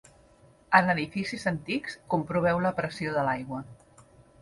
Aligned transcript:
En 0.79 0.89
edificis 0.93 1.45
antics, 1.53 1.99
comproveu 2.17 2.65
la 2.67 2.75
pressió 2.83 3.17
de 3.19 3.29
l'aigua. 3.33 3.65